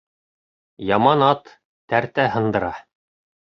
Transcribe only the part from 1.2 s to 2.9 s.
ат тәртә һындыра